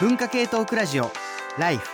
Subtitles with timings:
[0.00, 1.10] 文化系トークラジオ
[1.58, 1.86] ライフ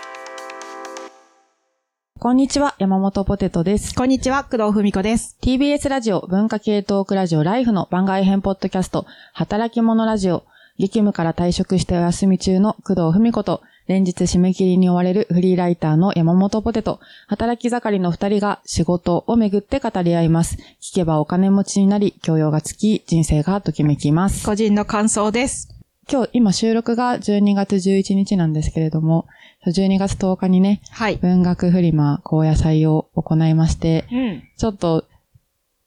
[2.20, 3.96] こんにちは、山本ポテトです。
[3.96, 5.36] こんにちは、工藤文子です。
[5.42, 10.44] TBS ラジオ文化系トークラジオライフの番外編ポッドキャスト、働き者ラジオ、
[10.78, 20.58] 激務から退職してお休み中の工藤文子と、連日締め切りに追われるフリーライターの山本ポテト、働き盛りの二人が仕事をめぐって語り合います。
[20.80, 24.46] 聞けばお金持ちになり、教養がつき、人生がときめきます。
[24.46, 25.75] 個人の感想です。
[26.10, 29.26] 今日、今収録が12月11日なんですけれども、
[29.66, 31.16] 12月10日にね、はい。
[31.16, 34.42] 文学フリマ高野祭を行いまして、うん。
[34.56, 35.04] ちょっと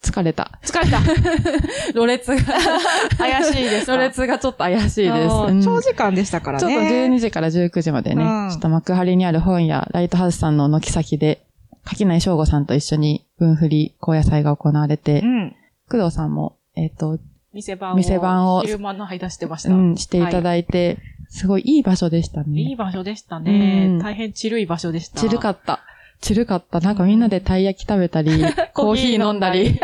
[0.04, 0.59] 疲れた。
[0.62, 1.00] 疲れた。
[1.95, 2.36] ろれつが、
[3.18, 3.95] 怪しいですか？
[3.95, 5.34] ろれつがちょっと怪しいです。
[5.48, 7.06] うん長時間でしたからちょっとね。
[7.08, 11.40] 12時から19時までね、うんちょっと幕張にある本屋、ライトハウスさんの軒先で、
[11.86, 15.56] 柿内翔吾さんと一緒に文振り高野祭が行われてう、ん。
[15.90, 17.20] 工藤さんも、えっ、と、
[17.53, 17.95] 店番を。
[17.95, 19.70] 店番を昼間の間してました。
[19.70, 20.98] うん、していたいだいて、
[21.30, 22.61] すごいいい場所でしたね。
[22.61, 23.88] いい場所でしたね。
[23.88, 25.19] うん大変チルい場所でした。
[25.19, 25.81] チルかった。
[26.22, 26.80] チルかった。
[26.80, 28.31] なんかみんなでたい焼き食べた り、
[28.73, 29.80] コーヒー飲んだり。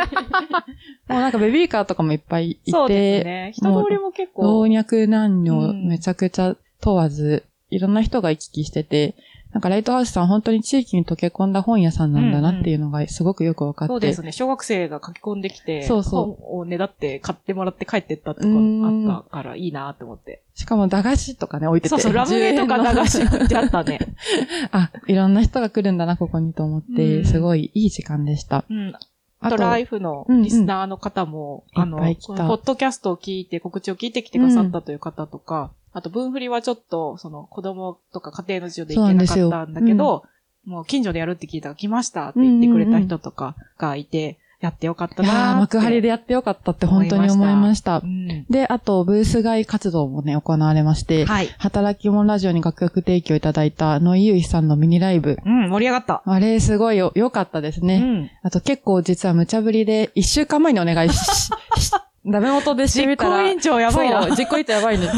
[1.08, 3.52] もうなんかベビーカーとかもいっぱいいて、そうですね。
[3.54, 4.66] 人通りも結構。
[4.68, 9.16] 老若男女うんめちゃくちゃ問わず、いろんな人が行き来してて、
[9.56, 13.90] なんかライトハウスさん本当に地域に溶け込んだ本屋さんなんだなっていうのがすごくよくわかって。
[13.90, 14.34] そうですね。
[14.34, 20.42] 小学生が書き込んできて、そうそう本をねだって買ってもらって帰ってったとかうんあったからいいなと思って。
[20.56, 21.90] しかも駄菓子とかね置いてて。
[21.90, 24.00] そうそう、ラムネとか10円の駄菓子置いてあったね。
[24.74, 28.66] あ、いろんな人が来るんだな、ここにと思って、うんすごいいい時間でした。
[28.70, 28.94] うん。
[29.40, 40.24] あと、ライフのリスナーの方も、うんうんあのポッドキャストを聞いて、告知を聞いてきてくださったという方とか、あと、分振りはちょっと、その、子供とか家庭の事情で行けなかったんだけど、
[40.66, 45.78] もう近所でやるって聞いたら来ましたって言ってくれた人とかがいて、やってよかったなーって。
[45.78, 48.08] 幕張でやってよかったって本当に思いましたう。
[48.08, 48.46] ん。
[48.50, 51.48] で、あと、ブース外活動もね、行われまして、はい。
[51.60, 55.38] 働き者ラジオに楽曲提供いただいた野井優衣さんのミニライブ。
[55.46, 56.24] うん、盛り上がった。
[56.26, 57.96] あれ、すごいよ、良かったですね。
[57.96, 58.32] うん。
[58.44, 61.52] あと結構実は無茶ぶりで、一週間前にお願いし、し
[62.28, 63.38] ダメ元でしてみ実たら。
[63.38, 64.36] 行委員長やばいな。
[64.36, 65.08] 実行委員長やばいね。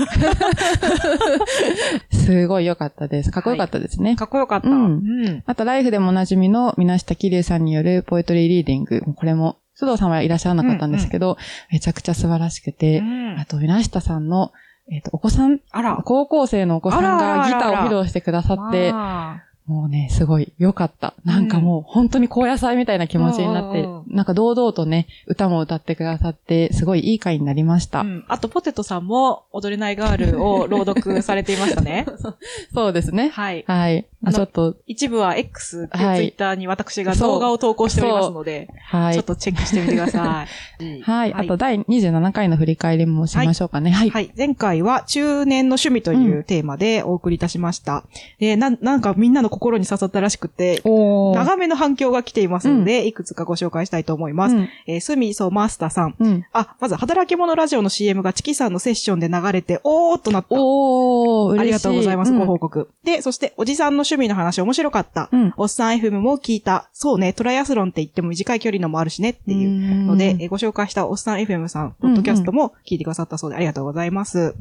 [2.11, 3.31] すごい良かったです。
[3.31, 4.15] かっこよかったですね。
[4.15, 4.67] かっこよかった。
[4.67, 5.43] ううんん。
[5.45, 9.01] あと、ライフでもおなじみの水下桐生さんによるポエトリーリーディング。
[9.15, 11.37] これも、須藤さんはいらっしゃらなかったんですけど、
[11.71, 14.51] めちゃくちゃ素晴らしくて、うんあと、水下さんの、
[14.91, 16.01] えっ、と、お子さん、あら。
[16.03, 21.13] 高校生のお子さんがギターを披露してくださって、あもうね、すごい良かった。
[21.25, 27.99] なんかもう本当に高野祭みたいな気持ちになって、うんうんなんか堂々とね、歌も歌ってくださって、すごいいい回になりました。
[27.99, 28.25] ーうん。
[28.27, 32.05] あと、ポテトさんも、踊れないガールを朗読されていましたね。
[32.73, 33.29] そうですね。
[33.29, 33.63] はい。
[33.67, 34.05] はい。
[34.23, 39.25] あちょっと、一部は X ってツイはいッターに私が動画を投稿しておりますので、はいちょっ。
[39.25, 40.45] とチェックしてみてくださ
[40.79, 41.01] い。
[41.03, 41.33] はい。
[41.33, 43.91] あと、第27回の振り返りもしましょうかね。
[43.91, 44.09] はい。
[44.09, 44.31] はい。
[44.37, 48.05] 前回は中年の趣味というテーマでお送りいたしました。
[48.39, 50.81] で、なん、なんかみんなの心に刺さったらしくて。
[50.83, 54.55] 長めの反響が来ていますので、いくつかご紹介したいと思います。
[54.55, 56.15] うんえー、スミソマスターさん。
[56.19, 56.45] うん。
[56.53, 60.47] あ、まず、働き者ラジオの CM がチキさんのセッションで流れて、おーっとなった。
[60.51, 61.59] おー。
[61.59, 62.89] ありがとうございます、うんご報告。
[63.03, 65.29] で、そして、おじさんの趣味の話面白かった。
[65.31, 66.89] うんおっさん FM も聞いた。
[66.93, 74.55] そうね、トライアスロンって言っても短い距離のもあるしねっていうので、うんえーご紹介したおっさん FM さん、ポッドキャストも聞いてくださったそうでありがとうございます。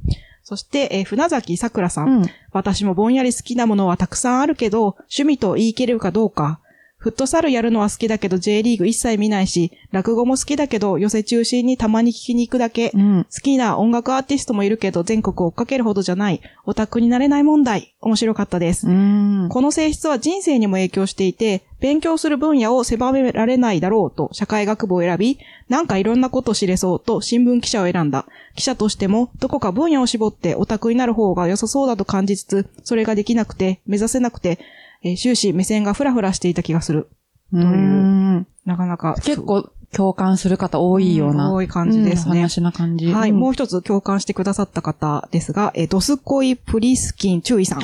[0.48, 2.26] そして、えー船崎さくらさん,、うん。
[2.52, 6.60] 私もぼんやり好きなものはたくさんあるけど、趣味と言い切れるかどうか。
[7.06, 12.90] フットサルやるのは好きだけど J リーグ一切見ないし、落語も好きだけど寄せ中心にたまに聞きに行くだけ。
[12.92, 13.22] うん。
[13.22, 16.40] 好きな音楽アーティストもいるけど全国追っかけるほどじゃない。
[16.64, 17.94] オタクになれない問題。
[18.00, 18.88] 面白かったです。
[18.88, 19.48] うん。
[19.52, 25.38] この性質は人生にも影響していて、勉強する分野を狭められないだろうと社会学部を選び、
[25.68, 28.26] なんかいろんなことを知れそうと新聞記者を選んだ。
[28.56, 34.58] 記者としても、どこか分野を絞ってオタクになる方が良さそうだと感じつつ、それができなくて、目指せなくて、
[35.06, 37.08] えー終始目線がフラフラしていた気がする。
[37.52, 38.46] うというん。
[38.64, 39.14] なかなか。
[39.22, 41.48] 結構共感する方多いような。
[41.48, 42.32] うん多い感じですね。
[42.32, 43.06] うんお話な感じ。
[43.06, 43.38] はい、うん。
[43.38, 47.80] もう一つ共感してくださった方ですが、えードスコイプリスキン注意さん。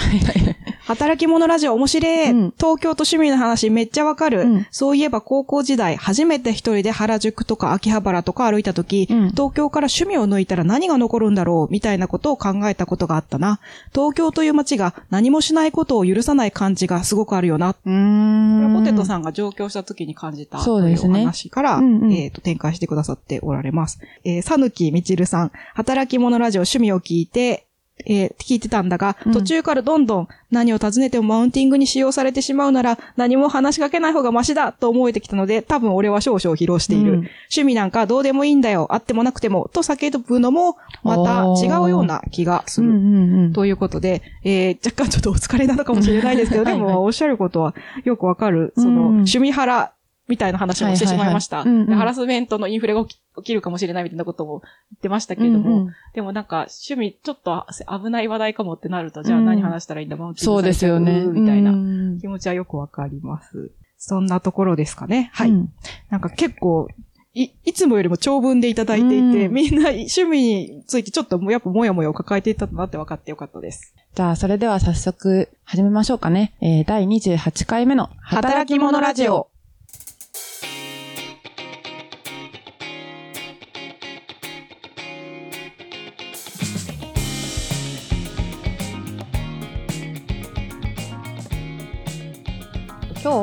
[0.84, 2.54] 働き者ラジオ面白い、うん。
[2.58, 4.66] 東京と趣味の話めっちゃわかる、うん。
[4.70, 9.30] そういえば高校時代、初めて一人で原宿とか秋葉原とか歩いた時、うん。
[9.30, 13.60] 東京から趣味を抜いたら何が残るんだろうみたいなことを考えたことがあったな。
[13.94, 17.70] 東京という街が何もしないことを許さない感じがすごくあるよな。
[17.70, 21.12] うこれポテトさんが上京した時に感じたそうですね。
[21.12, 24.00] というお話から、うんうんえっ、と、展開してくださっておられます。
[24.24, 27.66] えー、さぬきみちるさん、働き者ラジオ趣味を聞いて、
[28.06, 37.12] えー聞いてたんだが、うん途中からどんどん何を尋ねてもマウンティングに使用されてしまうなら何も話しかけない方がマシだと思えてきたので、多分俺は少々疲労している。
[37.12, 38.88] うん趣味なんかどうでもいいんだよ。
[38.90, 39.68] あってもなくても。
[39.72, 42.88] と叫ぶのも、また違うような気がする。
[42.88, 43.52] うんうんうん。
[43.52, 47.74] ということで、えー、若干ちょっとお疲れなのかもしれないですけど、 でもおっしゃることは
[48.04, 49.92] よくわかる、その、うん趣味腹
[50.32, 51.62] みたいな話もしてしまいました。
[51.62, 61.24] ハラスメントのインフレが起き起きるかもしれないみたいなことも言ってましたけれども、うんうんでもなんか趣味ちょっと危ない話題かもってなると、じゃあ何話したらいいんだ、マウンティンそうですよね。
[61.26, 63.72] みたいなうん気持ちはよくわかります。
[63.96, 65.30] そんなところですかね。
[65.32, 65.50] はい。
[65.50, 65.72] うん
[66.10, 66.88] なんか結構、
[67.34, 73.94] い、いつもよりも長文でいただいていて、うんみんな趣味についてちょっともやっぱもやもやを抱えていたんだなって分かってよかったです。
[74.14, 76.52] じゃあ、それでは早速始めましょうかね。
[76.60, 79.51] えー、第28回目の働き者ラジオ。。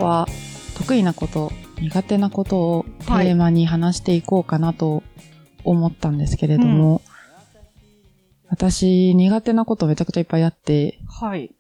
[0.10, 0.28] は
[0.78, 5.04] 得意なこと、苦手なことをテーマに話していこうかなと
[5.64, 7.02] 思ったんですけれども、
[8.50, 11.52] 私苦手なことめちゃくちゃいっぱいあって、はい。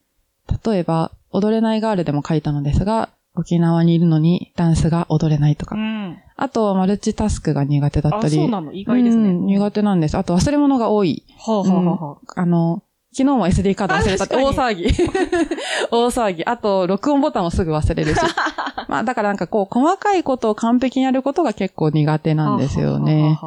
[0.66, 5.75] 例えば、踊れないガールでも書いたのですが、沖縄にいるのにダンスが踊れないとか。
[5.75, 6.18] ん。
[6.36, 8.31] あと、マルチタスクが苦手だったあ、り。
[8.31, 9.30] そうなの意外ですね。
[9.30, 10.18] うん苦手なんです。
[10.18, 11.24] あと、忘れ物が多い。
[11.38, 12.81] はあ、はあはあはあ、あの、
[13.12, 14.84] 昨日も SD カード忘れたってあ大確騒ぎ。
[15.92, 16.46] 大騒ぎ。
[16.46, 18.22] あと、録音ボタンもすぐ忘れるし。
[18.88, 23.40] まあ、だからなんかこう、細かいことを完璧にやることが結構苦手なんですよね。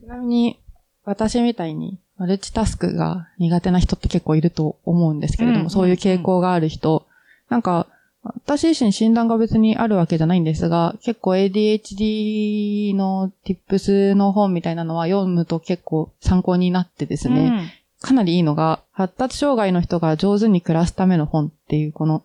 [0.00, 0.58] ちなみに、
[1.04, 7.06] 私みたいに、マルチタスクが苦手な人って結構いると思うんですけれども、うんそういう傾向がある人、
[7.48, 7.86] なんか、
[8.22, 22.24] 私自身診断が別にあるわけじゃないんですが、結構 ADHD の tips の本みたいなのは読むと結構参考になってですね、かなりいいのが、発達障害の人が上手に暮らすための本っていうこの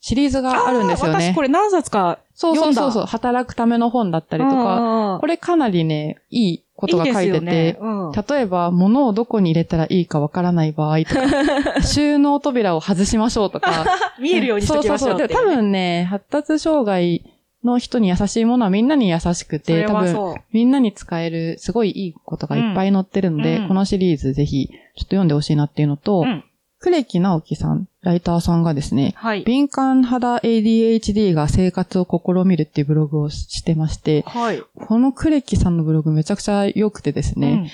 [0.00, 1.30] シリーズがあるんですよね。
[1.30, 13.86] 私これ何冊かそうそうそうそう、働くための本だったりとか、かこれかなりね、いいことが書いてて、ねうん例えば、物をどこに入れたらいいかわからない場合とか、 収納扉を外しましょうとか。
[14.20, 15.46] 見えるようにしときましょうそうそうそう。
[15.48, 17.24] 多分ね、発達障害
[17.64, 20.34] の人に優しいものはみんなに優しくそて、れ多分。
[20.52, 26.44] みんなに使えるすごいいいことがいっぱい載ってるので、うんこのシリーズぜひ、ちょっと読んでほしいなっていうのと、うん
[26.90, 29.42] 呉木直樹さん、ライターさんがですね、はい。
[29.44, 34.62] 敏感肌 ADHD が生活を試みるっていうブログをしてまして、はい。
[34.86, 37.70] このクレキさんのブログめちゃくちゃ良くてですね、うん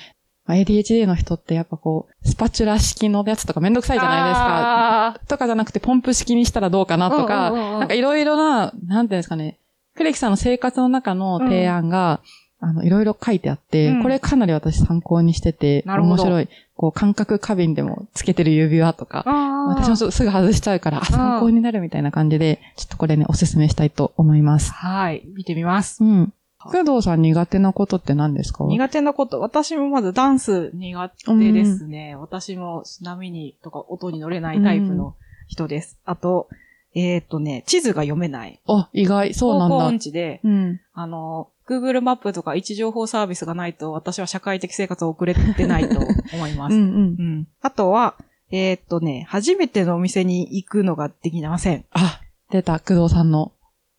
[0.47, 5.07] まあ ADHD の人ってやっぱこう、スパチュラ式のやつとかめんどくさいじゃないですか。
[5.07, 9.60] あとかじゃなくてポンプ式にしたらどうかなとか、うんうんうんうんなんかいろいろな、なんていうんですかね、ク
[10.05, 12.21] レキさんの生活の中の提案が、
[12.63, 16.49] あの、いろいろ書いてあって、うんこれかなり私参考にしてて、面白い。
[16.77, 24.73] こう、感覚過敏でもつけてる指輪とか、あ私もすぐ外しちゃうから、あ参考になるみたいな感じで、ちょっとこれね、おすすめしたいと思います。
[24.73, 25.23] はい。
[25.35, 26.05] 見てみます。
[26.05, 26.33] うん。
[26.63, 28.65] 工藤さん苦手なことって何ですか？
[28.65, 32.17] 苦手なこと、私もまずダンス苦手ですね。
[32.17, 35.15] 私も波にとか音に乗れないタイプの
[35.49, 35.97] 人です。
[36.05, 36.49] あと、
[36.95, 38.61] えっ、とね、地図が読めない。
[38.67, 39.99] あ、意外、そうなんだ方向音。
[39.99, 40.81] 痴で、うん。
[40.93, 46.01] あの、Google マップとか位置情報サービスがないと、私は社会的生活を送れてないと
[46.33, 46.75] 思います。
[46.75, 47.23] うんうんう。
[47.23, 47.49] ん。
[47.61, 48.17] あとは、
[48.51, 51.85] えーっとね、初めてのお店に行くのができません。
[51.93, 52.21] あ、
[52.51, 53.53] 出た、工藤さんの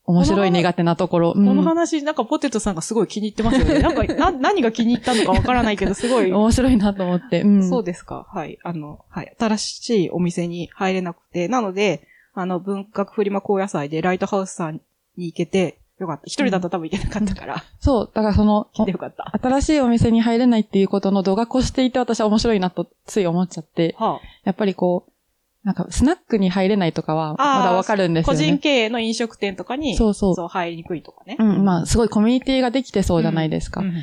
[0.06, 1.34] 面白い苦手なところ。
[1.34, 3.80] このうん話、なんかポテトさんがすごい気に入ってますよね。
[3.82, 6.32] なんか、な、何が気に入ったのかわからないけど、すごい。
[6.34, 7.44] 面白いなと思って。
[7.44, 7.70] うん。
[7.70, 8.28] そうですか。
[8.30, 8.58] はい。
[8.64, 9.34] あの、はい。
[9.40, 14.82] 新しいお店に入れなくて、なので、あの、文学フリマ高野菜でライトハウスさん
[15.18, 16.24] に行けて、よかった。
[16.26, 19.32] 一人だったら多分行けなかったから、そう、だからその、来てよかった。
[19.42, 25.12] 新しいお店に入れないっていうことの度が越していて私は面白いなとつい思っちゃって、はやっぱりこう、
[25.64, 28.46] なんかスナックに入れないとかはまだわかるんです個よね。
[28.46, 31.38] 人経営の飲食店とかに、そうそうそう、入りにくいとかね。
[31.38, 33.82] うん、まあすごいコミュニティができてそうじゃないですか。
[33.82, 33.94] うん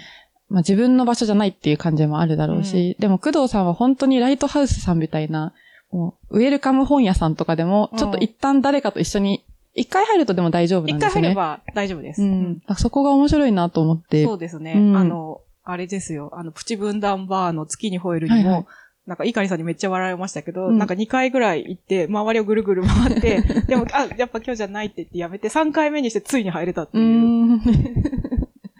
[0.50, 5.52] まあ自分の場所じゃないっていう感じもあるだろうし、でも工藤さんは本当にライトハウスさんみたいな、
[5.90, 11.22] もうウェルカム本屋さんとかでも、ちょっと一旦誰かと一緒に、一回入るとでも大丈夫なん一ですよね。
[11.22, 12.22] 回入れば大丈夫です。
[12.22, 12.62] うん。
[12.66, 14.24] あそこが面白いなと思って。
[14.24, 14.74] そうですね。
[14.76, 16.30] うんあの、あれですよ。
[16.34, 18.66] あの、プチ分断バーの月に吠えるにも、はいはい
[19.08, 27.00] なんか、イカリさんにめっちゃ笑われましたけど、うんなんか2回ぐらい行って、周りをぐるぐる回って、 でも、あ、やっぱ今日じゃないって言ってやめて、3回目にしてついに入れたってう。
[27.00, 27.62] いうん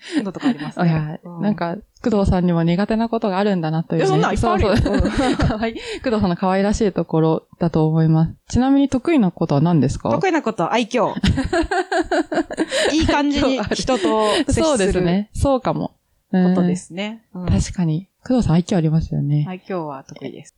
[0.25, 0.89] のとかありますね。
[0.89, 4.07] いや、うなん、か、工藤さんにも苦手なことがあるんだなという、ね。
[4.07, 4.77] そんなんいっぱいあるよ。
[4.77, 5.37] そうそう。
[5.37, 5.75] かわいい。
[6.03, 8.35] 工藤さんの可愛らしいところだと思います。
[8.49, 10.11] ちなみに得意なことは何ですか？
[10.11, 11.13] 得意なことは愛嬌。
[12.93, 15.31] いい感じに人と接するそうですね。
[15.35, 15.93] そうかも。
[16.33, 17.23] うんことですね。
[17.35, 18.07] うん確かに。
[18.27, 19.47] 工藤さん愛嬌ありますよね。
[19.49, 20.55] 愛嬌は得意です。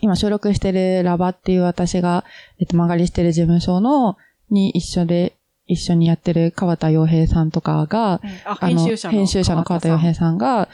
[0.00, 2.24] 今収録してるラバっていう私が、
[2.58, 4.16] えっと、曲がりしてる事務所の、
[4.50, 5.34] に一緒で、
[5.66, 8.78] 一緒にやってる川田洋平さんとかが、あ、あの、
[9.10, 9.64] 編集者の。
[9.64, 10.68] 川田洋平さんが、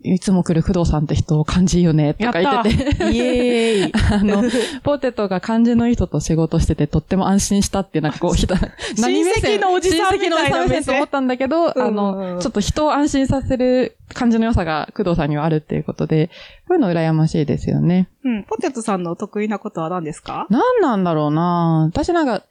[0.00, 3.10] いつも来る工藤さんって人を感じいいよね、とか言ってて。
[3.10, 3.92] イエーイ。
[4.14, 4.44] あの、
[4.84, 16.28] ポテトが漢字のいい人と仕事しててとっても安心したっていう、なんかこう、人何目線親戚のおじさんみたいな親戚のおじさん目線と思ったんだけど、あうんうんうの、んちょっと人を安心させる感じの良さが工藤さんにはあるっていうことで、
[16.68, 18.08] こういうの羨ましいですよね。
[18.24, 18.44] うん。
[18.44, 20.46] ポテトさんの得意なことは何ですか？
[20.48, 22.44] 何なんだろうな私なんか、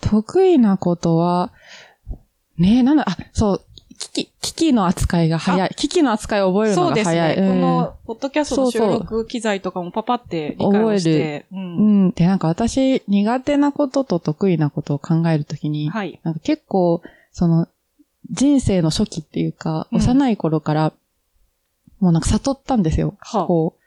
[0.00, 1.52] 得意なことは、
[2.58, 3.62] ねえ、なんだ、あ、そう、
[3.98, 5.70] 機器、機器の扱いが早い。
[5.76, 7.36] 機器の扱いを覚えるのそうですが早い。
[7.36, 7.42] ね。
[7.42, 11.46] うんこの、ポッドキャストの収録機材とかもパパって理解をして。
[11.52, 11.56] う。
[11.56, 12.10] うんん。
[12.12, 16.18] で、なんか私、苦手なことと得意なことを考えるときに、はい。
[16.22, 17.02] なんか結構、
[17.32, 17.68] その、
[18.30, 20.92] 人生の初期っていうか、うん幼い頃から、
[22.00, 23.16] もうなんか悟ったんですよ。
[23.20, 23.79] はあこう、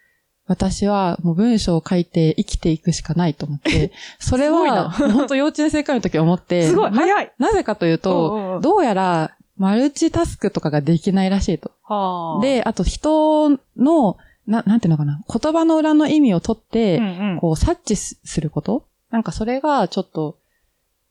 [0.45, 7.31] 私はもう文章を書いて生きていくしかないと思って、 それは、本当幼稚園生会の時思って、 すごい、な早い。
[7.39, 11.71] なぜかというとうん、どうやら、マルチタスクとかができないらしいと。
[11.83, 18.85] はあ、で、あと人の、な、なんていうのかな、言葉の裏の意味を取って、うんうん、こう、察知すすること？
[19.11, 20.37] なんかそれがちょっと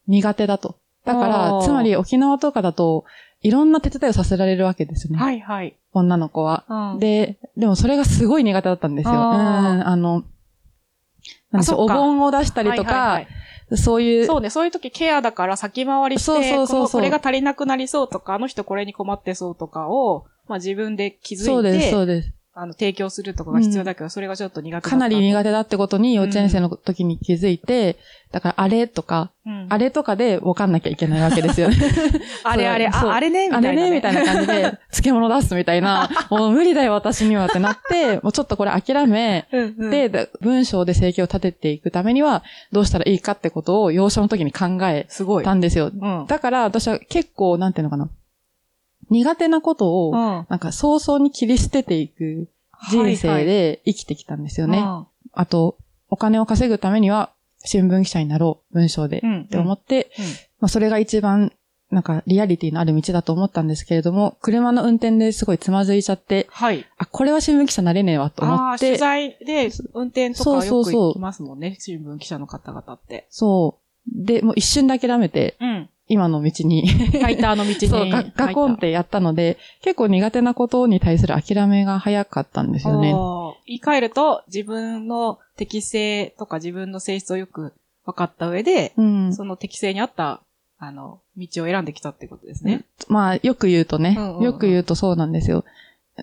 [0.09, 0.77] 苦手だと。
[1.05, 3.05] だかあら、ーつまり沖縄とかだと、
[3.43, 5.19] いろんな手伝いをさせられるわけですね。
[5.19, 5.77] はいはい。
[5.93, 6.65] 女の子は。
[6.69, 9.13] うん、で、でもそれがすごい苦手だったんですよ。
[9.13, 10.25] うん、あの、
[11.51, 13.29] なんでしょう、お盆を出したりとか、はいはいはい
[13.77, 22.35] そういう、そうね、そういう時ケアだから先回りして、そうそうそうこれが足りなくなりそうとか、あの人これに困ってそうとかを、まあ自分で気づいて、そうです、そうです。
[22.55, 25.45] あの、提供するとかが必要だけど、それがちょっと苦手かなり苦手。
[25.45, 27.97] 手だってことに幼稚園生の時に気づいて、
[28.31, 31.77] だからあれとか、うんあれとかで分かんなきゃいけないわけですよね。
[32.45, 33.77] あれあれ、あ、あれね、みたあいな、ね。
[33.77, 45.45] れね、みたいな感じで、 漬物出すみたいな、 もう無理だよ、私にはってなって、もうちょっとこれ諦め、うんうん、で、で文章で生計を立てていくためには、どうしたらいいかってことを幼少の時に考えすごい。
[45.45, 45.91] たんですよ。
[45.93, 46.27] うん。
[46.29, 48.09] だから私は結構、なんていうのかな。
[49.13, 52.49] 苦手なことを、うんなんか早々に切り捨てていく
[52.91, 54.79] 人生で生きてきたんですよね。
[54.79, 55.79] うんあと、
[56.11, 57.33] お金を稼ぐためには、
[57.65, 61.53] 新聞記者になろう、文章で、うんって思って、うんまあそれが一番、
[61.91, 66.87] なんかリアリティのある道だと思ったんですけれども、車の運転ですごいつまずいちゃって、はい。
[66.99, 73.27] あ、これは新聞記者なれねえわと思ああ、って取、材で運転とかよく行きますもんね、新聞記者の方々って。
[73.31, 74.27] そう。
[74.27, 75.89] で、もう一瞬で諦めて、うん。
[76.13, 76.85] 今の道に、
[77.23, 77.75] ライターの道に。
[77.89, 83.15] そう、ガガコンってやったので、結構苦手なことに対する諦めが早かったんですよね。
[83.67, 87.73] 言い換えると、自分の適性とか自分の性質をよく
[88.05, 89.35] 分かった上で、うん。
[89.35, 90.43] その適性に合った、
[90.79, 92.85] あの、道を選んできたってことですね。
[93.09, 95.65] まあ、よく言うとね、うんうんうんよく言うとそうなんですよ。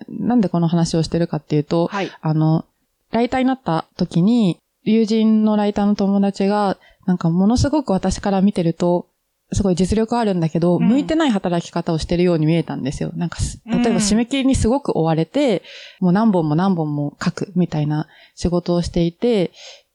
[0.08, 2.12] なんでこの話をしてるかっていうと、はい。
[2.20, 2.64] あの、
[3.10, 9.08] ライターになった時に、友人のライターの友達が、なんかものすごく私から見てると、
[9.52, 13.12] すごい実力あるんだけど、うん向いてない働き方をしてるように見えたんですよ。
[13.14, 15.62] なんか例えば締め切りにすごく追われて、
[16.00, 19.52] もう何本も何本も書くみたいな仕事をしていて、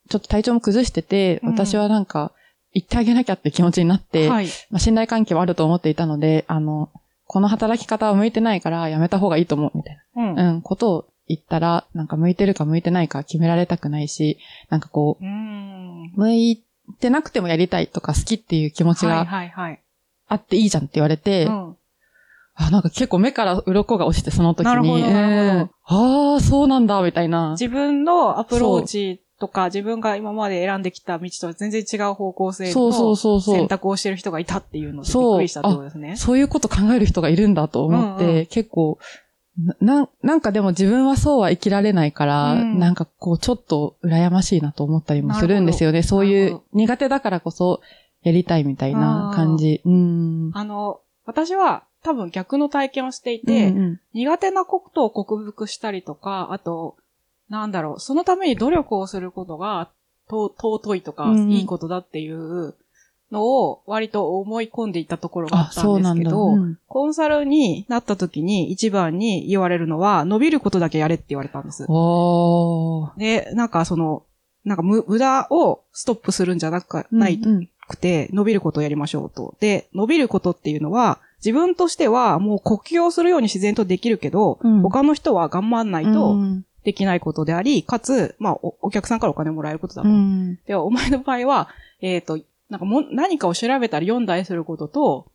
[0.09, 2.31] ちょっと体調も崩してて、うん私はなんか、
[2.73, 4.47] 言ってあげなきゃって気持ちになって、はい。
[4.69, 6.89] まあ、信頼関係はあると思っていたので、あの、
[7.25, 10.35] この働き方は向いてないからやめた方がいいと思うみたいうん。
[10.35, 14.37] な、うん、ことを言ったら、なんか向いてるか向いてないか決められたくないし、
[14.69, 16.05] なんかこうーん。
[16.07, 16.61] う、向い
[16.99, 19.77] てなくてもやりたいとか好きっていう気持ちはいが。
[20.27, 21.77] あっていいじゃんって言われて、うん。
[22.55, 27.51] あ、なんか結構目から鱗が落ちてその時に、なるほどなるほどうんああ、そうなんだ、みたいな。
[27.51, 33.67] 自分のアプローチとか、自分が今まで選んできた道とは全然違う方向性のそうそう選。
[33.67, 36.15] 択をしてる人がいたっていうのでびっそうくりしたってことですね。
[36.15, 38.97] そういうこと考える人がいるんだと思って、うんう結構、
[39.79, 46.03] な、なんかでも自分はそうは生きられないから、うんなんかこうちょっと羨ましいなと思ったりもするんですよね。
[46.03, 47.81] そういう苦手だからこそ
[48.23, 49.81] やりたいみたいな感じ。
[49.85, 50.51] うん。
[50.53, 56.95] あの、私は多分逆の体験をしていて、うんうん苦手なことを克服したりとか、あと、
[57.49, 59.89] なんだろう、そのために努力をすることが、
[60.27, 62.75] と尊いとか、うんいいことだっていう
[63.35, 66.01] のを割と思い込んでいたところがああ、ったん。
[66.01, 71.85] ですけど、うんコンサルになった時に一番に言われるのは、伸びることだけやれって言われたんです。
[73.17, 74.23] で、なんかその、
[74.63, 77.39] なんか無無駄をストップするんじゃなくない
[77.87, 79.55] くて、伸びることをやりましょうと。
[79.59, 90.09] で、伸びることっていうのは、自分としてはもう呼吸をするように自然とできるけど、うん他の人は頑張んないとうんできないことであり、かつ、まあお、お客さんからお金もらえることだと。
[90.09, 91.67] うんで、お前の場合は、
[91.99, 95.31] えっ、と、なんかもう何かを調べたり読んだりすることと、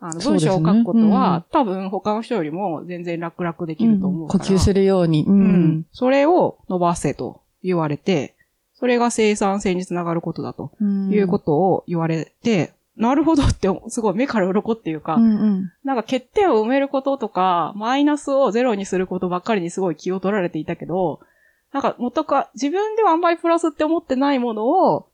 [0.00, 4.44] あの、文章を書くことは、うん多分他の人よりも全然楽々できると思うから。
[4.44, 5.24] 呼吸するように。
[5.26, 5.86] ううんん。
[5.92, 8.34] それを伸ばせと言われて、
[8.74, 15.72] それが生産性につながることだとうんいうことを言われて、なるほどって、すごい目から鱗っていうか、うんうん。
[15.84, 21.20] なんか欠点を埋めることとか、マイナスをゼロにすることばっかりにすごい気を取られていたけど、
[21.72, 25.06] なんか元か、自分ではあんまりプラスって思ってないものを、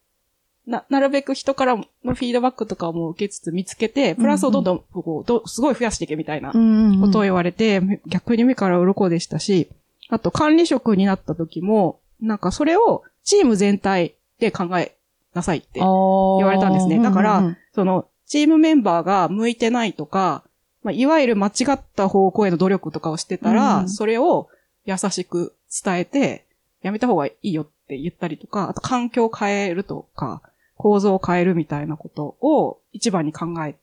[0.68, 7.00] な、なるべく人からのフィードバックとかも受けつつ見つけて、プラスをどんどん、こう、どすごい増やしていけみたいなうんうん。
[7.00, 9.68] ことを言われて、逆に目から鱗でしたし、
[10.10, 14.94] あと管理職になった時も、なんかそれをチーム全体で考え
[15.34, 16.98] なさいって言言われたんですね。
[17.02, 20.44] だからその、チームメンバーが向いてないとか、
[20.82, 23.88] まあ、いわゆる間違った方向への努力とかをしてたら、うん。
[23.88, 24.48] それを
[24.84, 26.44] 優しく伝えて、
[26.82, 30.42] やめた方がいいよって言ったりとか、あと環境を変えるとか、
[30.78, 33.74] 構造を変えるみたいなことを一番に考え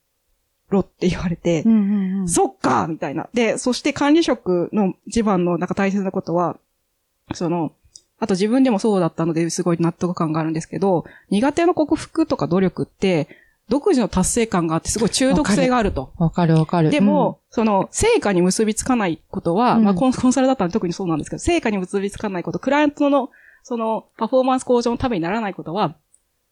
[0.69, 2.29] ろって言われて、うんうんうん。
[2.29, 3.29] そっかみたいな。
[3.33, 6.57] で、そして管理職の一番のなんか大切なことは、
[7.33, 7.73] その、
[8.17, 13.27] あと自分でもそうだったのですごい納得感があるんですけど、苦手の克服とか努力って、
[13.67, 16.13] 独自の達成感があってすごい中毒性があると。
[16.17, 16.91] わかるわかる。
[16.91, 23.31] でも、その、成果に結びつかないことは、うんまあコン、コンサルだったら特にそうなんですけど、成果に結びつかないこと、クライアントの、
[23.63, 25.95] その、パフォーマンス向上のためにならないことは、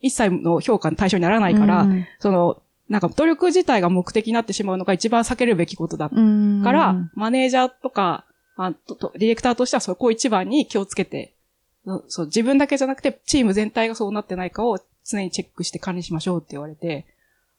[0.04, 6.62] 一切の評価の対象にならないから、うんその、なんか努力自体が目的になってしまうのが一番避けるべきことだうん。
[6.64, 8.26] から、マネージャーとか、
[8.58, 11.34] あととディレクターとしてはそこを一番に気をつけて、
[11.88, 17.06] のそう、自分だけじゃなくて、チーム全体がそうなってないかを常にチェックして管理しましょうって言われて、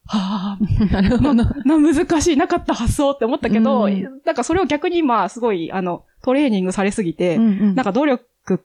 [0.06, 1.34] はぁ、 なるほど。
[1.34, 8.24] な、難しい、なかった発想って思ったけど、うんなんかそれを逆に今、すごい、あの、トレーニングされすぎて、ななんか努力
[8.56, 8.60] し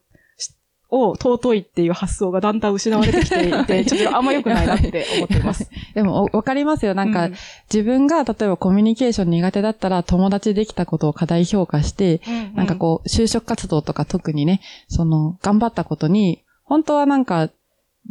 [0.91, 5.69] を尊いっていう発想がだんだん失われてきていて、 ちょっとあんま良くないなって思っています。
[5.93, 6.95] でも、おわかりますよ。
[6.95, 7.35] なんか、うん
[7.71, 12.19] 自分が、例えばコミュニケーション苦手だったら、友達できたことを過大評価して、
[12.55, 17.49] なんかこう、就職活動とか特にね、その、頑張ったことに、本当はなんか、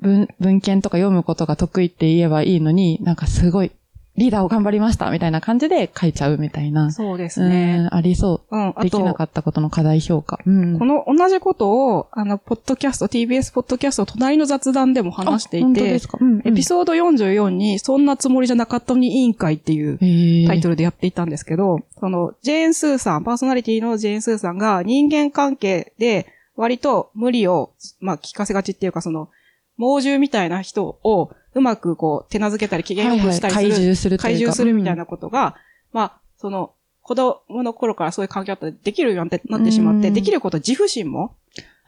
[0.01, 3.73] 文、文献とか読むことが得意って言えばいいのに、なんかすごい、
[4.19, 6.91] リーダーを頑張りましたみたいな感じで書いちゃうみたいな。
[6.93, 7.79] そうですうね。
[7.79, 8.75] ん、ありそうん、う。
[8.83, 10.41] できなかっったことの過大評価。
[10.45, 10.79] うん。
[10.79, 19.99] この同じことを、あの、ポッドキャスト、TBS ポッドキャスト、隣の雑談でも話していてあ本当です、か、うん、エピソード44に、そんなつもりじゃなかったのに委員会っていう
[20.47, 20.73] タイトル。
[20.73, 26.27] ルでやっていたんですけど、その、ジェーン・スーさん、パーソナリティのジェーン・スーさんが人間関係で
[26.57, 29.29] 割と無理を、まあ、聞かせがちっていうか、その、
[29.77, 34.23] 猛獣みたいな人をうまくこう、手なずけたり機嫌よくしたりする、怪獣するというか。
[34.23, 35.57] 怪獣するみたいなことが、
[35.93, 40.15] まあ、その、子供の頃からそういう環境だったらできるようになってしまって、うん。
[40.15, 41.35] できること自負心も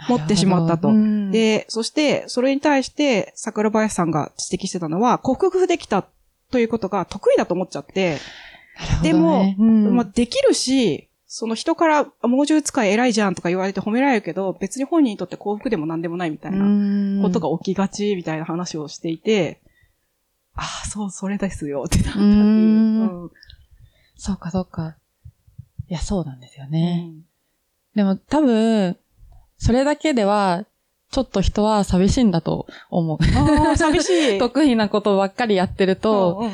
[0.08, 0.88] 持ってしまったと。
[0.88, 6.06] うん、で、そして、それに対して、桜林さんが指摘してたのは、克服できた
[6.50, 8.16] ということが得意だと思っちゃって、
[9.02, 9.94] でも、うん。
[9.94, 19.60] まあ、できるし、その人から、あ猛獣使い偉いじゃんとか言われて褒められるけど、別に本人にとって幸福でも何でもないみたいなことが起きがちみたいな話をしていて、
[20.56, 22.26] ああ、そう、それですよってなったっていう。
[22.26, 23.30] うんうん
[24.16, 24.96] そうか、そうか。
[25.88, 27.12] いや、そうなんですよね。
[27.94, 28.96] でも多分、
[29.56, 30.66] それだけでは、
[31.12, 33.18] ちょっと人は寂しいんだと思う。
[33.36, 34.38] ああ、寂しい。
[34.40, 36.52] 得意なことばっかりやってると、うんうん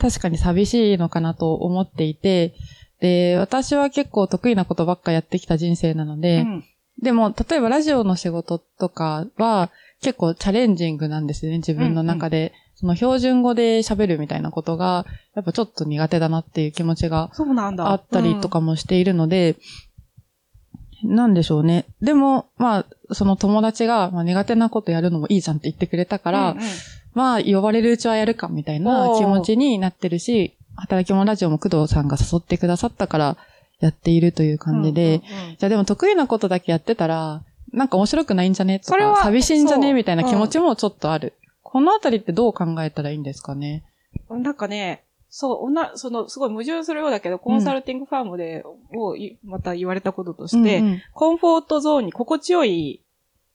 [0.00, 2.54] 確かに寂しいのかなと思っていて、
[3.00, 6.64] で、私は結構得意なことばっかやってきた人生なので、うん
[7.00, 12.52] でも、例えばラジオの仕事とかは結構チャレンジングなんですよね、自分の中で。
[12.74, 17.90] その標準語で喋るみたいなことが、やっぱちょっと苦手だなっていう気持ちがそうなんだ。
[17.90, 19.56] あったりとかもしているので、
[21.02, 21.86] なんでしょうね。
[22.00, 26.56] でも、まあ、その友達が、まあ、苦手なことやるのもいいじゃんって言ってくれたか、から
[27.14, 33.36] まあ、呼ばれるうちはやるかみたいな気持ちになってるし、働き者ラジオも工藤さんが誘ってくださったから
[33.80, 35.22] やっているという感じで、
[35.58, 38.78] じゃあでも得意なことだけやってたら、なんか面白くないんじゃね？
[38.78, 39.92] とか、それは寂しいんじゃね？
[39.92, 41.34] みたいな気持ちもちょっとある。
[41.62, 43.84] このあたりってどう考えたらいいんですかね？
[44.30, 48.64] なんかね、そう、おな、その、すごい矛盾するようだけど、コンサルティングファームで、
[48.96, 53.02] をい、また言われたこととして、うんうんコンフォートゾーンに心地よい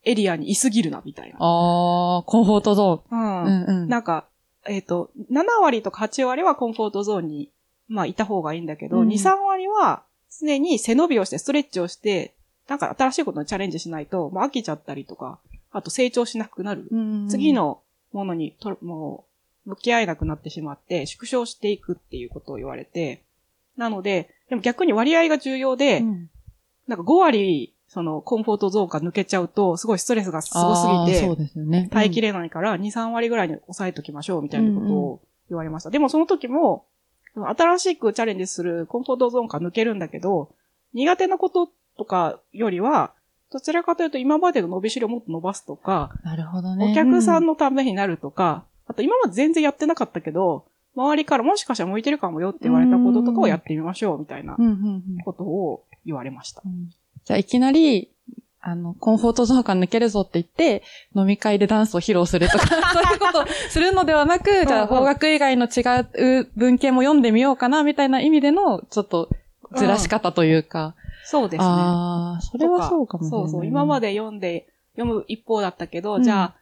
[0.04, 1.38] エリアに居すぎるな、みたいな。
[1.40, 3.46] あー、コンフォートゾうんーン。
[3.46, 3.88] うんうん。
[3.90, 4.28] なんか、
[4.68, 7.50] えっ、と、7割とか8割はコンフォートゾーンに、
[7.88, 9.08] まあ、いた方がいいんだけど、うん。
[9.08, 10.04] 2、3割は
[10.40, 12.34] 常に背伸びをして、ストレッチをして、
[12.68, 15.40] なんか新しいことにチャレンジしないと、まあ、飽きちゃったりとか、
[15.72, 16.88] あと成長しなくなる。
[16.92, 17.28] うん。
[17.30, 17.82] 次、の
[18.14, 19.26] ものにと、も
[19.66, 23.24] う、向き合えなくなってしまって、縮小していくっていうことを言われて、
[23.76, 26.30] なので、でも逆に割合が重要で、うん。
[26.88, 31.90] なんか5割、その、コンフォートゾーンが抜けちゃうと、すごいストレスがすごすぎあーそうて、ですよね。
[31.92, 35.92] 耐えきれれないから、2、3割ぐらいに抑えときましょう、みたいなことを言われました。
[35.92, 36.86] でもその時も、
[37.36, 40.50] 新しくチャレンジするコンフォートゾーンから抜けるんだけど、
[40.96, 43.14] 苦手なこととかよりは、
[43.52, 46.92] どちらかというと今までの伸びしろをもっと伸ばすとか、なるほどね。
[46.92, 54.76] お客さんの、のためになるとか、あと今まで全然やってなかったけど、周りからもしかしたら向いてるかもよって言われたこととかをやってみましょうみたいなうんうんう
[55.20, 56.62] んことを言われました。
[56.66, 56.90] うん
[57.26, 58.10] じゃあ、いきなり、
[58.62, 60.84] あの、コンフォートゾーンから抜けるぞって言って、
[61.16, 65.82] 飲み会でダンスを披露するとか、 そういうことをするのではなく、じゃあ、うんうん法学以外の違
[66.40, 69.30] う文献も読んでみようかな、みたいな意味での、ちょっと、
[69.76, 70.96] ずらし方というか。
[71.26, 71.66] そうですね。
[71.68, 73.50] ああ、それはそうかもしれない。
[73.50, 73.66] そうそう。
[73.66, 76.56] 今まで読んで、読む一方だったけど、うんじゃあ、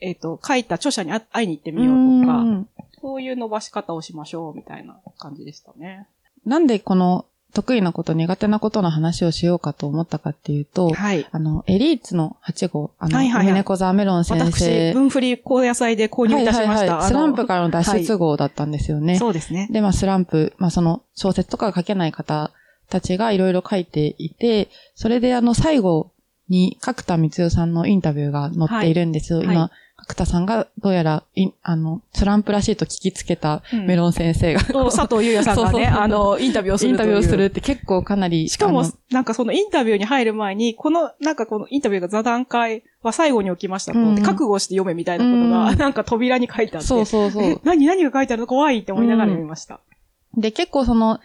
[0.00, 2.68] えっ、と、書いた著者に会会いに行ってみようとか、うん
[3.00, 6.08] そういう伸ばし方をしましょうみたいな感じでしたね。
[6.44, 7.26] なんでこの
[7.58, 11.26] 得意なこと、苦手なことの話をしようかと思ったかっていうと、はい。
[11.32, 14.92] あの、エリーツの8号、あの、はいはいはいミネコザメロン先私、生。
[14.94, 16.68] 分振り高野菜で購入いたしました。
[16.68, 19.18] はいはいはいスランプからの脱出号だったんですよね。
[19.18, 19.68] そうですね。
[19.72, 22.52] で、まあ、スランプ、まあ、その、小説とか書けない方
[22.88, 26.12] たちがいろいろ書いていて、それであの、最後
[26.48, 29.38] に角田光代さんのインタビューが載っているんですよ。
[29.40, 29.70] はい今、
[30.08, 36.90] 角田さんがどうやら、いあの、スランプらしいと聞きつけたうんメロン先生が、と佐藤優也さんがね、そうそうそうあの、インタビューをする。
[36.90, 43.98] インタビューをするって結構かなり、しかもなんかそのインタビューに入る前に、この、なんかこのインタビューが座談会は最後に起きましたと。
[43.98, 46.88] うんで覚悟して読めみたいなことが、うんなんか扉に書いてあって。
[46.88, 47.58] そうそうそうえ。
[47.62, 49.80] 何、何が書いてあるの怖いって思いながら読みました。
[50.34, 51.20] で、結構その、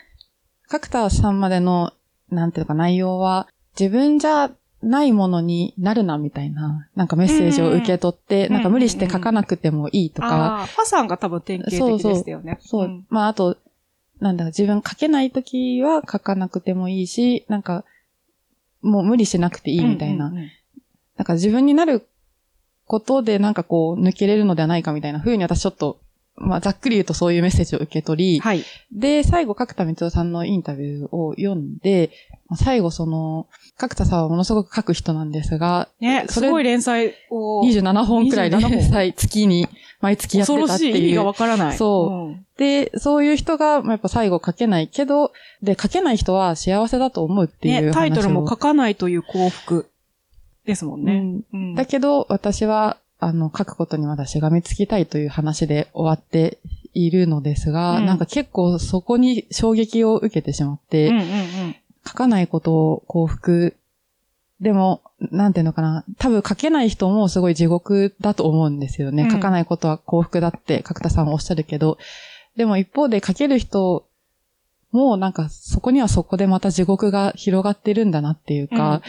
[0.67, 1.93] 角田さんまでの、
[2.29, 3.47] なんていうのか内容は、
[3.79, 4.51] 自分じゃ
[4.83, 12.57] ないものになるな、みたいな、なんかメッセージを受け取って、うんなんか無理して書かなくてもいいとか、ああ、ファさんが多分典型的でしたよね。
[12.61, 12.87] そう。
[12.87, 13.57] んまあ、あと、
[14.19, 17.85] なんだろう、自分書けないときは書かなくてもいいし、なんか、
[18.81, 20.27] もう無理しなくていいみたいな。
[20.27, 20.49] うんうんうん
[21.15, 22.07] なんか自分になる
[22.85, 25.99] ことでなんかこう抜けれるのではないかみたいな風に私ちょっと、
[26.35, 28.63] まあざっくり言うとそういうメッセージを受け取り、はい。
[28.91, 32.11] で、最後角田光代さんのインタビューを読んで、
[32.47, 37.63] まあ最後その、角田さんはものすごく書く人なんですが、ね、それすごい連載を。
[37.65, 39.67] 27本くらい27本連載 月に
[40.01, 41.77] 毎月やって恐ろたっていうしい意味がわからない。
[41.77, 45.31] そううんで、そういう人が、まあやっぱ最後書けないけど、
[45.63, 47.87] で、書けない人は幸せだと思うっていう。
[47.87, 49.89] ね、タイトルも書かないという幸福
[50.65, 51.13] ですもんね。
[51.13, 56.59] うんうんだけど、私は、あの、書くことにまだしがみつきたいという話で終わって
[56.93, 61.75] いるのですが、うんなんか結構そこに衝撃を受けてしまって、うんうんうん。
[62.05, 63.75] 書かないことを幸福。
[64.59, 66.03] でも、なんていうのかな。
[66.17, 69.23] 多分書けない人もすごい地獄だと思うんですよね。
[69.23, 71.97] うん書かないことは幸福だって角田さんはおっしゃるけど、
[72.55, 74.05] でも一方で書ける人
[74.91, 79.01] もなんかそこにはそこでまた地獄が広がってるんだなっていうか、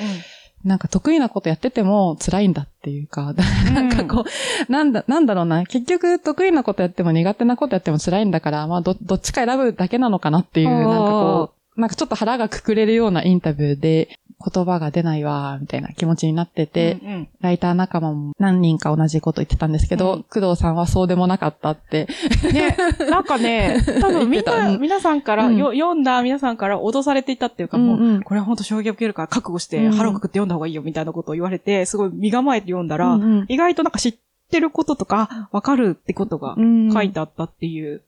[0.65, 3.35] なんか得意なことやってても辛いんだっていうか、
[3.75, 4.25] なんかこ
[4.69, 5.65] う、なんだ、なんだろうな。
[5.67, 17.29] 結局得意なことやっても苦手なことやっても辛いんだから、まあど、どっちか選ぶだけなのかなっていう、なんかこう、なんかちょっと腹がくくれるようなインタビューで、言葉が出ないわ、みたいな気持ちになってて、うんうん。
[17.41, 20.23] ライター仲間も何人か同じこと言ってたんですけど、うん。
[20.25, 22.09] 工藤さんはそうでもなかったって。
[22.53, 22.77] ね、
[23.11, 25.57] なんかね、 多分みんな、皆さんから、うん。
[25.57, 28.03] よ読んだ皆さんから脅されていたっていうか、もう、うん。
[28.17, 29.93] うんこれは本当衝撃を受けるから覚悟してうん。
[29.93, 33.45] 腹をくくって読んだ方がいいよみたいなことを言われて、すごい身構えて読んだら、うんうん。
[33.49, 34.15] 意外となんか知っ
[34.51, 38.03] てることとか、わかるってことがうん書いてあったっていう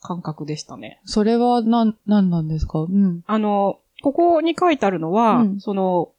[0.00, 1.00] 感覚でしたね。
[1.04, 2.80] それは何、何なんですか？
[2.80, 3.22] うん。
[3.26, 5.60] あの、ここに書いてあるのは、うん。
[5.60, 6.12] その、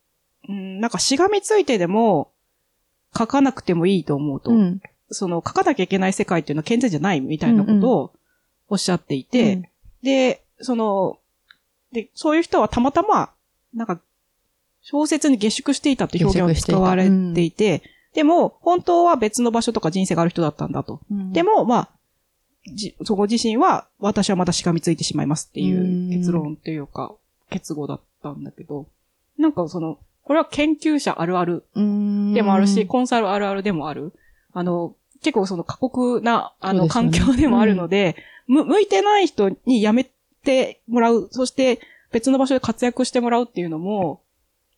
[0.47, 2.31] うん、なんかしがみついてでも
[3.17, 4.51] 書かなくてもいいと思うと。
[4.51, 4.81] うん。
[5.11, 8.13] その書かなきゃいけない世界っていうのは健全じゃないみたいなことを
[8.67, 9.65] おっしゃっていて、うん。
[10.03, 11.17] で、その、
[11.91, 13.31] で、そういう人はたまたま、
[13.73, 13.99] なんか、
[14.81, 21.01] 小説に下宿していたって表現を使われていて、でも、本当は別の場所とか人生がある人だったんだと。
[21.11, 21.33] うん。
[21.33, 21.89] でも、まあ、
[22.73, 27.15] じ、そこ自身は、私はまたしがみついてしまいますっていう結論っていうか、
[27.49, 28.87] 結語だったんだけど、
[29.37, 32.33] なんかその、これは研究者あるあるうん。
[32.33, 34.13] でもあるし、コンサルあるあるでもある。
[34.53, 38.15] あの、結構その過酷な、あの、環境でもあるので、
[38.47, 40.07] む、向いてない人に辞め
[40.43, 41.79] てもらう、そして
[42.11, 44.21] 別の場所で活躍してもらうっていうのも、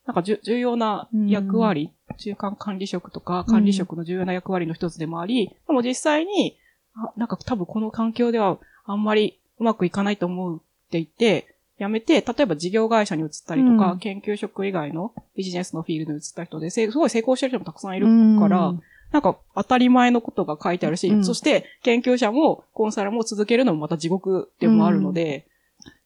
[0.05, 6.57] なんか重要な役割、中間管理職とか管理職の重要な役割の一つでもあり、でも実際に、
[6.95, 11.50] あなんか多分この環境ではあんまりうまくいかないと思うって言って、
[11.81, 13.99] 辞めて、例えば事業会社に移ったりとか、うん。
[13.99, 18.05] 研究職以外のビジネスのフィールドに移った人で、せすごい成功してる人もたくさんいる
[18.39, 18.81] から、うん。
[19.11, 21.25] なんか当たり前のことが書いてあるし、うん。
[21.25, 25.47] そして研究者もコンサルも続けるのもまた地獄でもあるので、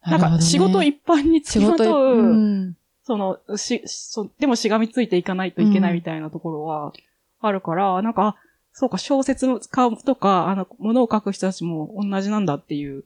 [0.01, 2.77] なんか仕事一般に付きまとう、うん。
[3.03, 6.93] その、し、そでもしがみついていかないといけないみたいなところは
[7.41, 8.35] あるから、なんか、あ
[8.77, 13.05] そうか、小説を使うとか、あの、物を書く人たちも同じなんだっていう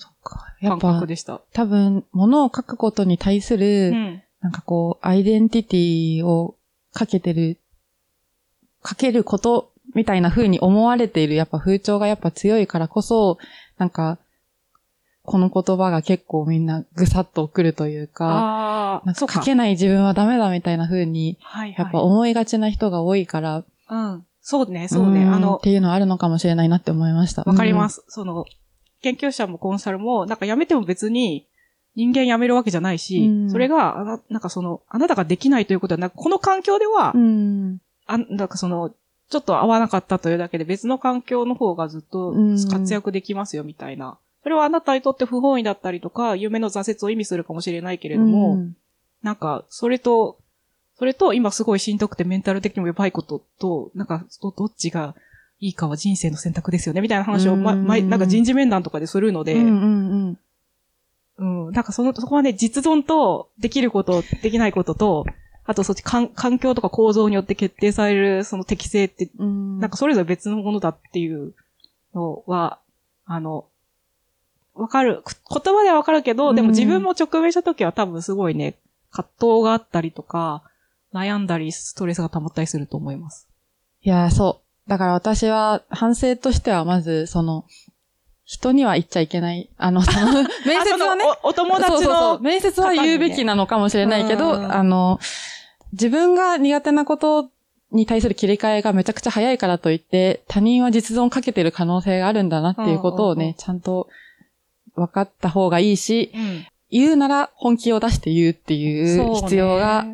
[0.00, 0.46] そっか。
[0.60, 1.42] や感っぱ覚でした。
[1.52, 4.22] 多分、物を書くことに対すうる、ん。
[4.40, 6.56] なんかこう、アイデンティティを
[6.94, 7.58] かけてる、
[8.82, 13.36] かけることみたいな風に思われているやっぱ風潮がやっぱ強いからこそ、
[13.76, 14.18] なんか、
[15.22, 19.34] この言葉が結構みんなぐさっとくるというか、ああ、なんそうか。
[19.34, 21.38] か書けない自分はダメだみたいな風に。
[21.76, 24.24] やっぱ思いがちな人が多いから、うん。
[24.40, 25.24] そうね、そうね。
[25.24, 27.44] んあのっ、ていうのはあるのかもしれないなって思いました。。
[27.44, 28.04] わかりますす。
[28.08, 28.46] その、
[29.02, 31.46] 研究者もコンサルも、なんか辞めても別に
[31.96, 37.78] 人間辞めるわけじゃないし、うんそれが、あななんかその、あなたができないということはなく、この環境では、うん。
[38.06, 38.94] あなんかその、
[39.30, 44.18] ちょっと合わなかったというだけで別の環境の方がずっとうん活躍できますよみたいな。
[44.42, 48.76] それはあなたにとって不本意だったりとか、夢の挫折を意味するかもしれないけれども、うん
[49.22, 50.38] なんか、それと、
[50.98, 55.14] それと今すごいしんどくてメンタル的にもやばいことと、なんか、どどっちが
[55.60, 60.38] いいかは人生の選択ですよね、みたいな話を、ま、うんま、なんか人事面談とかでするので、うんうん
[61.38, 61.66] うん。
[61.66, 61.72] うん。
[61.72, 65.26] なんかその、そこはね、実存と、できること、できないことと、
[65.66, 71.54] あとそっち、環環境とか構造によって決定される、その適性って、うんなんかそれぞれ別のものだっていう
[72.14, 72.80] のは、
[73.26, 73.66] あの、
[74.74, 75.22] わかる。
[75.22, 78.76] く言葉ではわかるけど、でも自分も直面した時は多分すごいね、
[79.10, 80.62] 葛藤があったりとか、
[81.12, 83.48] 悩んだり、ストレスが溜まったりすると思います。
[84.02, 84.69] いやー、そう。
[84.88, 87.64] だから私は反省としてはまず、その、
[88.44, 89.70] 人には言っちゃいけない。
[89.78, 92.40] あの、そ の面接はね、おお友達の、そうそうそう。
[92.40, 94.72] 面接は言うべきなのかもしれないけど、うん。
[94.74, 95.20] あの、
[95.92, 97.48] 自分が苦手なこと
[97.92, 103.54] に対する切り替えがめちゃくちゃ早いからといって、他人は実存をかけてる可能性があるんだなっていうことをね、うんうんうん。
[103.54, 104.08] ちゃんと
[104.96, 106.66] 分かった方がいいし、うん。
[106.90, 110.06] 言うなら本気を出して言うっていそうねう必要が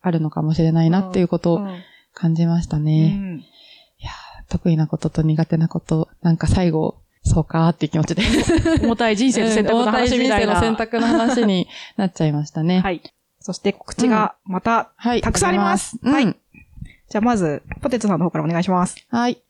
[0.00, 3.08] あるのかもしれないなっていうことをうん感じましたうね。
[3.08, 3.44] ん
[4.50, 8.22] 得意なことと苦手なこと、なんか最後、そうかーっていう気持ちで。
[8.84, 10.52] 重たい人生の選択の話みたいな。
[10.52, 12.80] うん重たい人生の選択の話になっちゃいましたね。
[12.80, 13.02] はい。
[13.40, 15.20] そして告知がまた、はい。
[15.20, 16.36] たくさんありますうんはい
[17.10, 19.04] じゃあまず、ポテトさんの方からお願いします。
[19.08, 19.42] はい。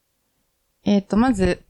[0.84, 1.62] えっ、と、まず、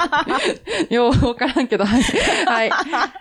[0.88, 2.02] ようわからんけど、はい。
[2.46, 2.70] はい。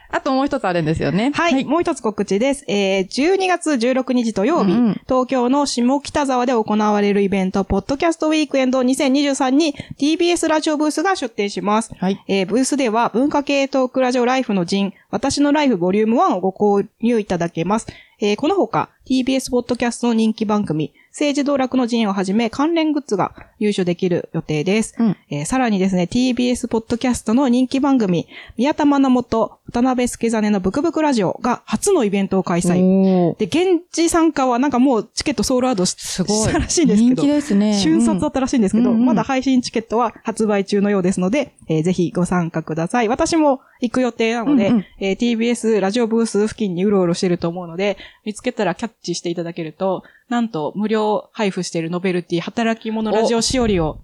[0.10, 1.32] あともう一つあるんですよね。
[1.34, 2.64] はい、もう一つ告知です。
[2.70, 11.92] えー、12月16日土曜日、うんうん東京の下北沢で行われるイベント、ポッドキャストウィークエンド2023に TBS ラジオブースが出展します。
[12.00, 12.24] はい。
[12.28, 17.88] えーブースでは文化系トークラジオライフの陣、私のライフボリューム1をご購入いただけます。
[18.22, 24.96] えーこのほか TBS ポッドキャストの人気番組、政治道楽の陣をはじめ関連グッズが入手できる予定です。
[24.98, 33.36] うんえーさらにですね、TBS ポッドキャストの人気番組、宮田真の元、渡辺助真のブクブクラジオが初のイベントを開催。
[33.38, 37.28] で、現地参加はなんかもうチケットソールアウトしたらしいんですけど人気。
[37.28, 37.78] ですね。
[37.78, 43.08] 瞬殺だったらしいんですけど、うんうんまだ配信チケットは発売中のようですので、えーぜひご参加ください。
[43.08, 54.00] 私も行く予定なので、うんうんえー TBS ラジオブース付近にうろうろしてると思うので、見つけたらキャッチしていただけると、なんと無料配布しているノベルティ働き者ラジオしおりを、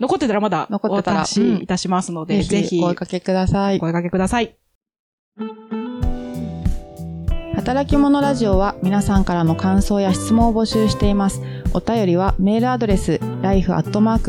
[0.00, 3.80] 残ってたらまだお残ってたら渡しいたしますので、ぜぜひひお声かけください。
[3.80, 4.54] 声掛けください。
[7.54, 11.42] 働き者ラジオは皆さんからの感想や質問を募集しています。
[11.74, 14.26] お便りはメールアドレス life.tbs.co.jp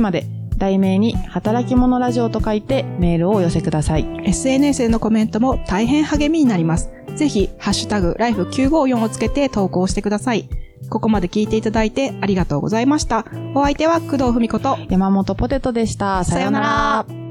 [0.00, 0.26] まで
[0.62, 4.06] 題名に働き者ラジオと書いてメールをお寄せください。
[4.24, 6.90] SNS でのコメントも大変励みになります。
[7.16, 10.48] ぜひ、ハッシュタグ、ライフ954をつけて投稿してください。
[10.88, 13.24] ここまで聞いていただいてありがとうございました。
[13.54, 16.22] お相手は工藤文子と、山本ポテトでした。
[16.24, 17.21] さようなら。